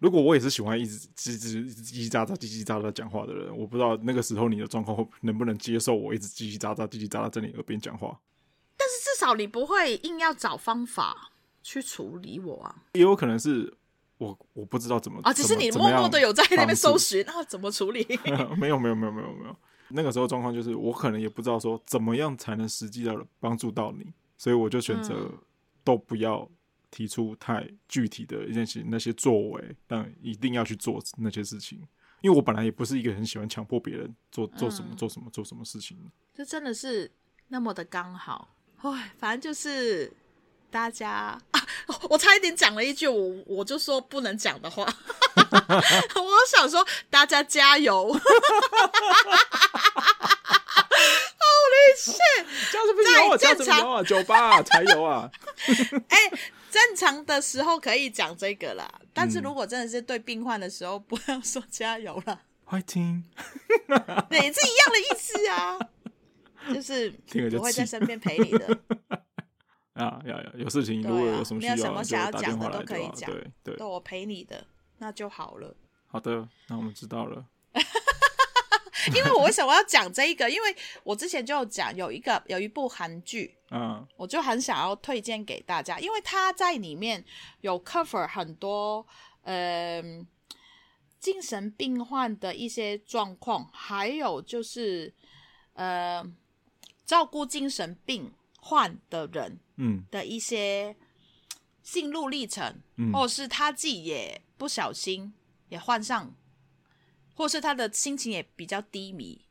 [0.03, 8.19] 如果我也是喜欢一直叽叽叽叽喳喳、叽叽喳喳讲话的人，我不知道那个时候你的状况会能不能接受我一直叽叽喳喳、叽叽喳喳在你耳边讲话。
[8.77, 11.31] 但是至少你不会硬要找方法
[11.62, 12.83] 去处理我啊。
[12.95, 13.73] 也有可能是
[14.19, 18.05] 我我不知道怎么啊，只是你默默的有在那边搜寻啊，怎么处理？
[18.59, 19.57] 没有没有没有没有没有，
[19.91, 25.31] 那个时候状况就是我可能也不知道说怎么样才能实际的帮助到你，所以我就选择
[25.85, 26.51] 都不要。
[26.92, 31.81] 提出太具体的一件事情，那些作为，但一定要去做那些事情，
[32.20, 35.98] 因为我本来也不是一个很喜欢强迫别人做做什么、嗯、做什么做什么事情。
[36.35, 37.11] 这真的是
[37.48, 40.12] 那么的刚好，唉，反正就是
[40.70, 41.11] 大家
[41.50, 41.66] 啊，
[42.11, 44.85] 我差一点讲了一句我我就说不能讲的话，
[45.40, 48.20] 我想说大家加油， 好
[51.72, 51.74] 厉
[52.07, 53.37] 害，加什么油啊？
[53.38, 54.02] 加什么油啊？
[54.02, 55.31] 酒吧啊，柴油啊，
[56.09, 56.18] 哎。
[56.73, 62.41] 正常的时候可以讲这个啦，但是如果真的是对病患的时候，不要说加油了。
[62.67, 63.25] Fighting，
[64.31, 65.79] 对，是一样的意思啊，
[66.73, 67.13] 就是
[67.59, 68.79] 我会在身边陪你的。
[69.93, 75.77] 啊，要有有事情，如果有什么需要，什么想要讲的都可以讲，对对，都我陪你的，那就好了。
[76.07, 77.45] 好的，那我们知道了。
[79.09, 80.49] 因为我为什么要讲这一个？
[80.51, 87.25] 因为我之前就有讲有一个有一部韩剧，嗯，我就很想要推荐给大家，因为他在里面
[87.61, 89.07] 有 cover 很多
[89.43, 90.03] 呃
[91.19, 95.12] 精神病患的一些状况，还有就是
[95.75, 96.25] 呃
[97.05, 100.97] 照顾精神病患的人，嗯的一些
[101.83, 105.33] 心路历程，嗯，或者是他自己也不小心
[105.69, 106.33] 也患上。
[107.35, 109.45] 或是他的心情也比较低迷，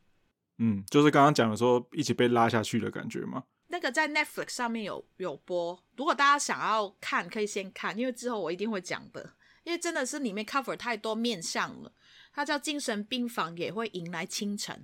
[0.58, 3.44] 嗯，就是刚刚讲的说一起被拉下去的感觉吗？
[3.68, 11.94] 那个在 Netflix 上面有有播，如果大家想要看，可以先看，因为之后我一定会讲的，因为真的是里面 cover 太多面向了。
[12.34, 14.76] 它叫《精神病房也会迎来清晨》，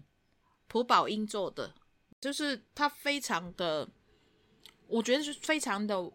[0.67, 1.75] 朴宝英做的，
[2.19, 3.89] 就是他非常的，
[4.87, 6.11] 我觉得是非常的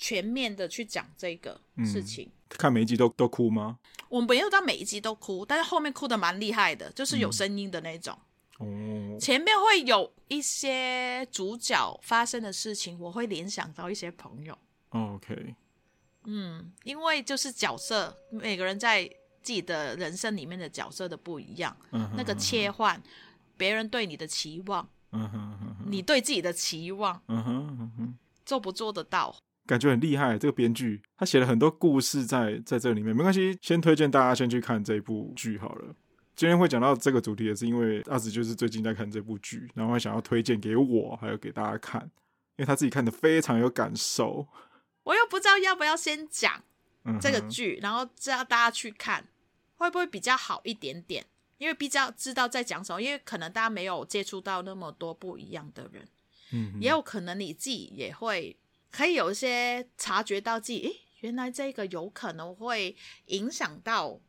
[0.00, 2.24] 全面的去讲这个事情。
[2.24, 3.78] 嗯看每一集都都哭吗？
[4.08, 8.12] 我没有到每一集都哭，但是后面哭的蛮厉害的，就是有声音的那种。
[8.58, 14.58] 哦，前面会有一些主角发生的事情，我会联想到一些朋友。
[14.88, 15.54] OK，
[16.24, 19.04] 嗯，因为就是角色，每个人在
[19.44, 21.76] 自己的人生里面的角色的不一样，
[22.16, 23.00] 那个切换，
[23.56, 24.88] 别人对你的期望，
[25.86, 27.22] 你对自己的期望，
[28.44, 29.36] 做不做得到？
[29.66, 33.14] 感觉很厉害，这个编剧他写了很多故事在在这里面。
[33.14, 35.94] 没关系，先推荐大家先去看这一部剧好了。
[36.34, 44.48] 今天会讲到这个主题，也是因为阿紫就是最近在看这部剧，然后想要推荐给我，还有给大家看，因为他自己看的非常有感受。
[45.02, 46.62] 我又不知道要不要先讲
[47.20, 49.28] 这个剧，嗯、然后叫大家去看，
[49.76, 51.24] 会不会比较好一点点？
[51.58, 56.08] 因为比较知道在讲什么，因为可能大家没有接触到那么多不一样的人，
[56.52, 58.56] 嗯，也有可能你自己也会。
[58.90, 64.20] 可以有一些察觉到自己，诶，原来这个有可能会影响到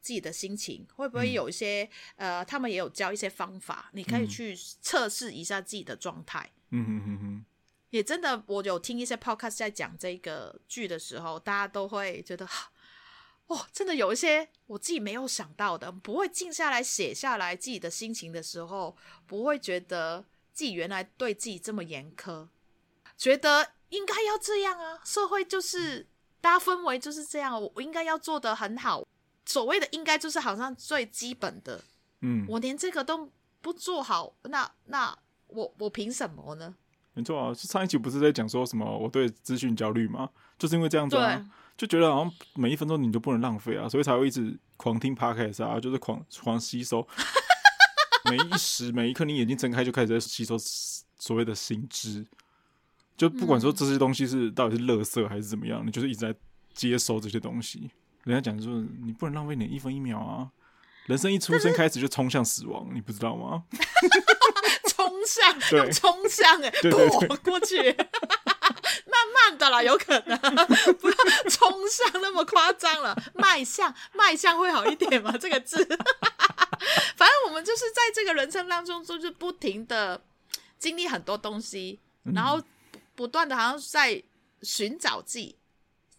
[0.00, 1.82] 自己的心情，会不会有一些、
[2.16, 6.50] 嗯、呃，他们也有教一些方法，你可以去测试一下自己的状态。
[6.70, 7.44] 嗯哼哼哼，
[7.90, 12.48] 也真的，我有听一些 podcast 在讲这个剧的时候，大家都会觉得，
[13.48, 22.48] 哦，真的有一些我自己没有想到的，不会静下来写下来自己的心情的时候，不会觉得自己原来对自己这么严苛。
[23.16, 26.06] 觉得应该要这样啊，社会就是
[26.40, 29.06] 大家氛围就是这样，我应该要做的很好。
[29.44, 31.82] 所谓的应该就是好像最基本的，
[32.20, 33.28] 嗯，我连这个都
[33.60, 35.16] 不做好，那那
[35.48, 36.74] 我我凭什么呢？
[37.14, 40.30] 没错啊，上一期不是在讲说什么我对资讯焦虑吗？
[40.58, 41.44] 就是因为这样子啊，
[41.76, 47.06] 就觉得好像每一分钟你就不能浪费啊，所以才会一直狂听 podcast 啊，就是狂狂吸收，
[48.30, 50.56] 每一时每一刻你眼睛睁开就开始在吸收
[51.18, 52.24] 所谓的新知。
[53.22, 56.34] 就不管说这些东西是到底是垃圾还是怎么样，嗯、你就是一直在
[56.74, 57.88] 接收这些东西。
[58.24, 60.50] 人家讲说，你不能浪费你一分一秒啊！
[61.06, 63.62] 人生一出生开始就冲向死亡，你不知道吗？
[64.90, 67.76] 冲向，对用冲向哎，躲过去，
[69.06, 70.36] 慢慢的啦，有可能
[70.98, 71.16] 不要
[71.48, 75.32] 冲向那么夸张了，迈向，迈向会好一点吗？
[75.38, 75.76] 这个字，
[77.16, 80.20] 反正我们们就是在这个人生当中，就是不停的
[80.78, 82.00] 经历很多东西，
[82.34, 82.60] 然后
[83.14, 84.22] 不断的好像在
[84.62, 85.56] 寻找自己。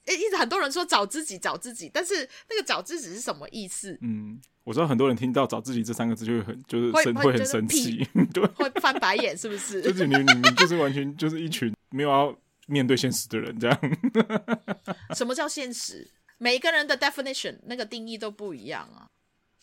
[0.06, 3.98] 诶，一直很多人说找自己，找自己，但是那个找自己是什么意思？
[4.02, 9.82] 嗯，我知道很多人听到“找自己”这三个字就会很就是生会，会很生气， 对，会翻白眼，是不是？
[9.82, 12.38] 就是你你们就是完全就是一群没有要
[12.68, 13.80] 面对现实的人，这样。
[15.16, 16.06] 什么叫现实？
[16.38, 19.08] 每一个人的 definition 那个定义都不一样啊，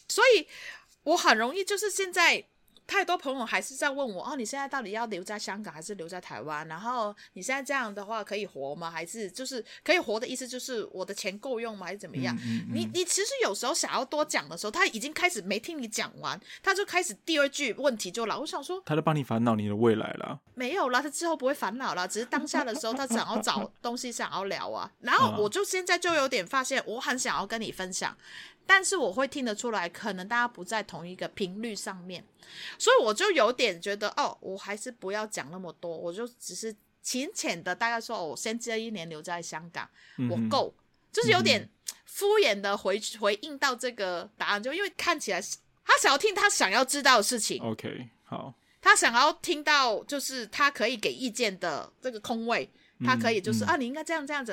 [0.08, 0.46] 所以
[1.02, 2.46] 我很容易就是现在。
[2.90, 6.66] 太多朋友还是在问我哦，你现在到底要留在香港还是留在台湾？
[6.66, 8.90] 然后你现在这样的话可以活吗？
[8.90, 11.86] 还是就是可以活的意思就是我的钱够用吗？
[11.86, 12.34] 还是怎么样？
[12.38, 18.36] 嗯嗯嗯、你你其实有时候想要多讲的时候，他已经开始没听你讲完，他就开始第二句问题就来。
[18.36, 20.40] 我想说，他在帮你烦恼你的未来了？
[20.54, 24.90] 没有啦，他之后不会烦恼了，只是当下的时候他想要找东西想要聊啊。
[25.00, 28.16] 然后 我就现在就有点发现，我很想要跟你分享。
[28.72, 32.24] 但是我会听得出来，可能大家不在同一个频率上面，
[32.78, 39.90] 所以我就有点觉得，哦，我还是不要讲那么多，我就只是浅浅的大概说，我先这一年留在香港，
[40.30, 40.72] 我够，
[41.12, 41.68] 就是有点
[42.04, 45.42] 敷衍的回回应到这个答案，就因为看起来
[45.84, 52.70] 他想要听他想要知道的事情，OK，好，他想要听到就是他可以给意见的这个空位，
[53.04, 54.52] 他可以就是啊，你应该这样这样子，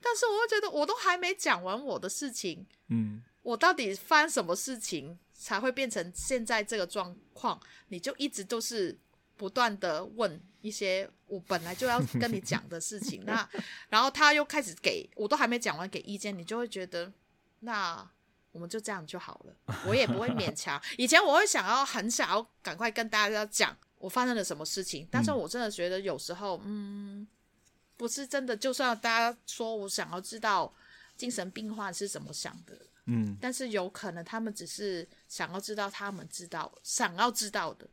[0.00, 3.22] 但是我会觉得我都还没讲完我的事情，嗯。
[3.44, 7.60] 我到底发生什么事情才会变成现在这个状况？
[7.88, 8.98] 你就一直都是
[9.36, 13.46] 不断的问一些我本来就要跟你讲的事情， 那
[13.90, 17.12] 然后他又开始给我都还没讲完给意见，你就会觉得
[17.60, 18.08] 那
[18.50, 19.54] 我们就这样就好了，
[19.86, 20.80] 我也不会勉强。
[20.96, 27.26] 以前我会想要很想要赶快跟大家讲我发生了什么事情，但是我真的觉得有时候嗯，
[27.98, 30.72] 不是真的，就算大家说我想要知道
[31.14, 32.78] 精神病患是怎么想的。
[33.06, 37.86] 嗯，但是有可能他们只是想要知道他们知道想要知道的，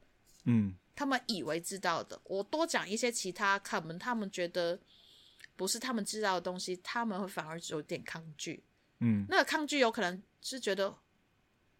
[0.45, 2.19] 嗯，他们以为知道的。
[2.23, 4.79] 我多讲一些其他，可能他们觉得
[5.57, 8.63] 不是他们知道的东西，他们会反而有点抗拒。
[8.99, 10.95] 嗯，那个抗拒有可能是觉得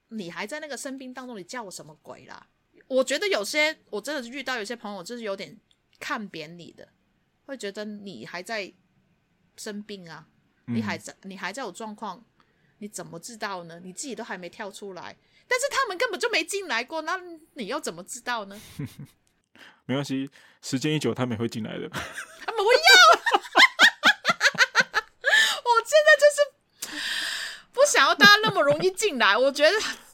[0.10, 2.46] 你还在那个生病当中，你叫我什么鬼啦？
[2.88, 5.58] 我觉得有些我真的遇到有些朋友就是有点
[6.00, 6.86] 看扁你的，
[7.46, 8.74] 会觉得你还在
[9.56, 10.28] 生病啊，
[10.66, 12.26] 你还在你还在有状况。
[12.82, 13.80] 你怎么知道呢？
[13.84, 15.16] 你自己都还没跳出来，
[15.48, 17.16] 但是他们根本就没进来过，那
[17.54, 18.60] 你又怎么知道呢？
[19.86, 20.32] 没关系，
[20.64, 21.88] 时间一久，他们也会进来的。
[21.90, 22.80] 他们会要，
[25.62, 26.42] 我现在就是
[27.72, 29.38] 不想要大家那么容易进来。
[29.38, 29.72] 我觉得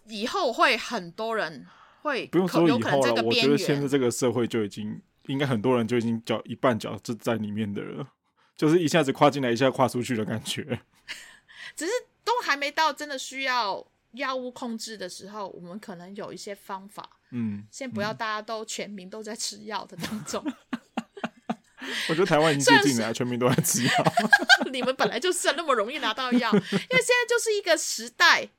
[0.08, 1.66] 以后会很多人
[2.02, 8.10] 会不用说以后了，我觉得现在这个社会就已经应该很多人就已经脚一半脚就在里面的了，
[8.58, 10.82] 就是一下子跨进来，一下跨出去的感觉。
[11.74, 11.92] 只是。
[12.28, 17.10] 都还没到真的需要药物控制的时候，我们可能有一些方法。
[17.32, 20.44] 嗯，先不要大家都全民都在吃药的当中。
[22.10, 23.92] 我觉得台湾已经接近了，全民都在吃药。
[24.74, 28.50] 你们本来就是那么容易拿到药， 因为现在就是一个时代，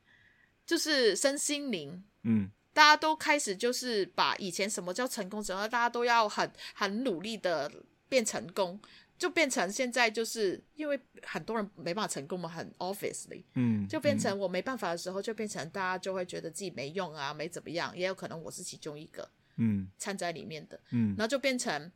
[0.67, 2.03] 就是身心灵。
[2.23, 7.71] 嗯，大家都开始就是把以前什么叫成功，然后大家都要很很努力的
[8.09, 8.81] 变成功。
[9.19, 21.91] 就变成现在，就是因为很多人没办法成功嘛，很 obviously，嗯，就变成我没办法的时候，就变成大家就会觉得自己没用啊，没怎么样，也有可能我是其中一个，嗯，掺在里面的，嗯，然后就变成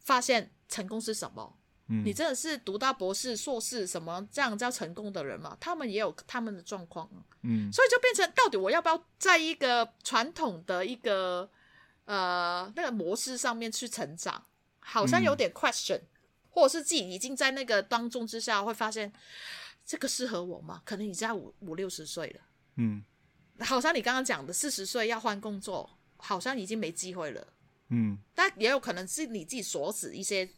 [0.00, 1.56] 发现成功是什么？
[1.86, 5.56] 嗯，你真的是读到博士、硕士什么这样叫成功的人嘛？
[5.60, 7.08] 他们也有他们的状况，
[7.42, 11.48] 嗯，所以就变成到底我要不要在一个传统的一个
[12.06, 14.44] 呃那个模式上面去成长？
[14.90, 16.08] 好像有点 question，、嗯、
[16.48, 19.12] 或者是自己已经在那个当中之下，会发现
[19.84, 20.80] 这个适合我吗？
[20.82, 22.40] 可能你现在五五六十岁了，
[22.76, 23.04] 嗯，
[23.60, 27.46] 好像你刚刚讲的四十岁要换工作，好像已经没机会了，
[27.90, 30.48] 嗯，但也有可能是你自己锁死一些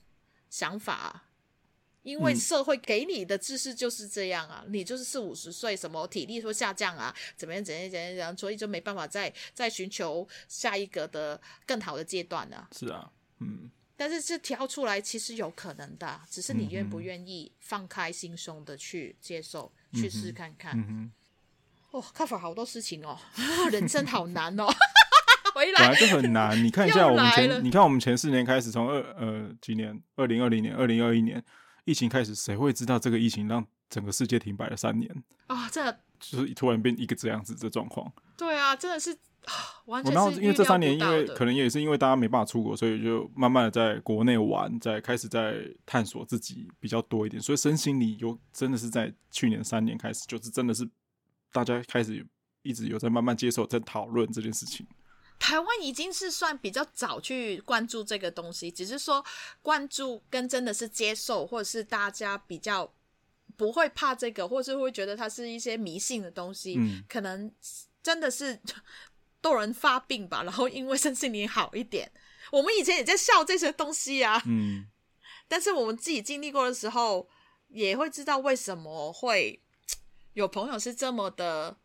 [0.49, 1.25] 想法，
[2.03, 12.69] 因为社会给你的知识就是这样啊，嗯、你就是四五十岁，什么体力会下降啊，怎么样怎样怎样怎样，所以就没办法再再寻求下一个的更好的阶段了。
[12.73, 13.11] 是啊，
[13.41, 13.69] 嗯。
[14.01, 21.13] 但是这挑出来其实有可能的，只是你愿不愿意放开心胸的去接受，嗯、去试看看。
[21.91, 23.19] 哦，cover 好多事情哦，
[23.71, 24.67] 人生好难哦。
[25.55, 31.45] 回来本来就很难，你看一下我们前，你看我们前四年开始，从二呃几年，二零二零年、二零二一年
[31.85, 35.15] 疫情开始，谁会知道这个疫情让整个世界停摆了三年
[35.49, 35.69] 啊？
[35.69, 38.11] 这、就是突然变一个这样子的状况。
[38.39, 39.15] 对啊，真的是。
[39.87, 47.43] 完全然后，因为这三年，因为可能也是因为大家没办法出国，所以就慢慢的在国内玩，在开始在探索自己比较多一点。
[47.43, 50.89] 所以身心里有真的是在去年三年开始，就是真的是
[51.53, 52.25] 大家开始
[52.63, 54.87] 一直有在慢慢接受，在讨论这件事情。
[55.39, 59.25] 台湾已经是算比较早去关注这个东西，只是说
[59.63, 62.93] 关注跟真的是接受，或者是大家比较
[63.57, 67.51] 不会怕这个，或是会觉得它是一些迷信的东西，嗯、可能
[68.03, 68.61] 真的是
[69.41, 70.43] 逗人发病吧。
[70.43, 72.11] 然后因为身心灵好一点，
[72.53, 74.87] 我们以前也在笑这些东西啊，嗯，
[75.49, 77.29] 但是我们自己经历过的时候，
[77.69, 79.61] 也会知道为什么会
[80.35, 81.77] 有朋友是这么的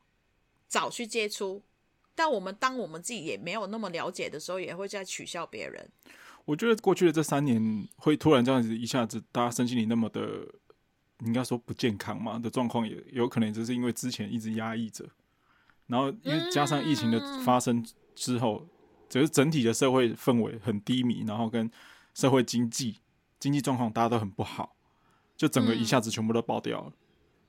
[0.68, 1.64] 早去接触。
[2.18, 5.92] 但我们当我们自己也没有那么了解的时候，也会在取笑别人。
[6.46, 10.48] 我觉得过去的这三年，会突然这样子一下子，大家身心灵那么的，
[11.26, 15.06] 应该说不健康嘛的状况，也有可能就是因为之前一直压抑着，
[15.88, 18.68] 然后因为加上疫情的发生之后，
[19.08, 21.70] 只是整体的社会氛围很低迷，然后跟
[22.14, 22.98] 社会经济
[23.40, 24.76] 经济状况大家都很不好，
[25.36, 26.92] 就整个一下子全部都爆掉了。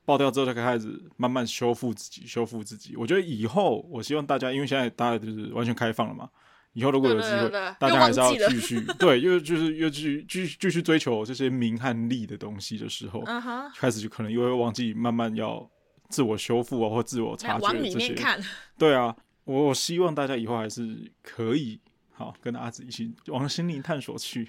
[0.04, 2.94] 爆掉之后，才开始慢慢修复自己，修复自己。
[2.96, 6.28] 我觉得以后，我希望大家，因为现在大家就是完全开放了嘛。
[6.74, 7.48] 以后如果有 机会，
[7.80, 13.68] 大家还是要继续对，又就是又继续继续继续追求这些名和利的东西的时候，uh.
[13.74, 15.68] 开始就可能又会忘记慢慢要
[16.08, 18.14] 自我修复啊， 或自我察觉这些。
[18.78, 21.80] 对啊，我希望大家以后还是可以
[22.12, 24.48] 好跟阿紫一起往心灵探索去，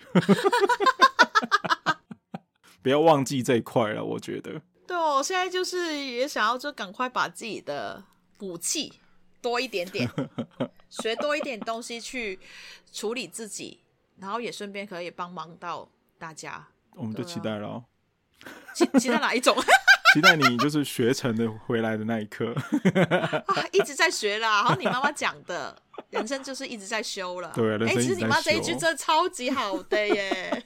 [2.82, 4.04] 不要忘记这一块了。
[4.04, 4.62] 我觉得。
[4.88, 8.02] 对哦，我现在就是也想要，就赶快把自己的
[8.40, 8.94] 武器
[9.42, 10.10] 多一点点，
[10.90, 12.40] 学多一点东西去
[12.94, 13.82] 处理自己，
[14.18, 16.66] 然后也顺便可以帮忙到大家。
[16.92, 17.84] 我们就期待了，
[18.74, 19.54] 期期待哪一种？
[20.18, 22.52] 期待你就是学成的回来的那一刻。
[23.46, 25.80] 啊，一直在学啦，好像你妈妈讲的。
[26.10, 27.52] 人生就是一直在修了。
[27.54, 30.64] 对，哎、欸，其实你妈这一句真的超级好的耶，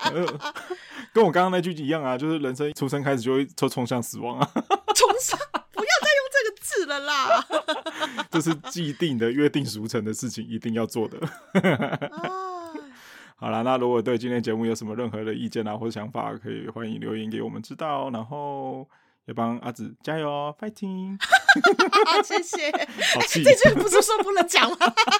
[1.12, 4.50] 跟我刚刚那句一样啊，就是人生出生开始就会就冲向死亡啊。
[4.94, 5.38] 冲向，
[5.72, 7.46] 不要再用这个字了啦。
[8.30, 11.18] 这是既定的、约定俗成的事情，一定要做的。
[13.36, 18.88] 好了，那如果对今天节目有什么任何的意见啊或者想法，可以欢迎留言给我们知道，然后。
[19.26, 21.18] 也帮阿紫加油哦，fighting！
[22.06, 22.70] 好，谢谢。
[23.12, 24.76] 好气这句不是说不能讲吗？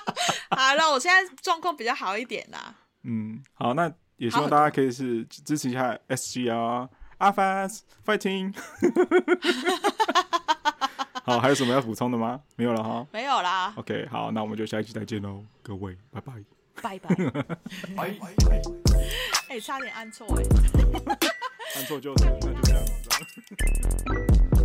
[0.57, 2.73] 好了，我现在状况比较好一点啦。
[3.03, 6.89] 嗯，好，那也希望大家可以是支持一下 SGL
[7.19, 8.55] 阿 Fast fighting。
[11.25, 12.41] 好，还有什么要补充的吗？
[12.55, 13.05] 没有了哈。
[13.11, 13.73] 没有啦。
[13.75, 16.56] OK，好，那我们就下一期再见喽，各位，拜拜。
[16.83, 17.15] 拜拜。
[19.49, 20.43] 哎，差点按错哎。
[21.77, 24.56] 按错就是，那就这样子。